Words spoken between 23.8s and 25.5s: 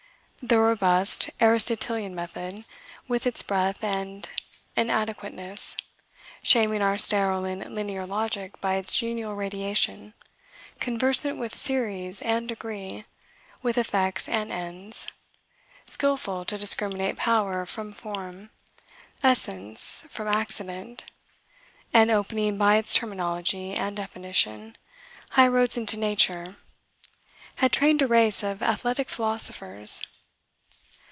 definition, high